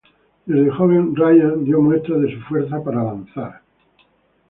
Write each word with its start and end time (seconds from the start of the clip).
Desde 0.47 0.71
joven 0.71 1.15
Ryan 1.15 1.63
dio 1.63 1.79
muestras 1.79 2.21
de 2.23 2.33
su 2.33 2.41
fuerza 2.45 2.83
para 2.83 3.03
lanzar. 3.03 3.61